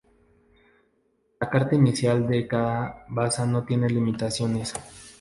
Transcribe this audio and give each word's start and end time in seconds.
La 1.39 1.47
carta 1.47 1.75
inicial 1.75 2.27
de 2.27 2.47
cada 2.47 3.05
baza 3.09 3.45
no 3.45 3.65
tiene 3.65 3.87
limitaciones. 3.87 4.73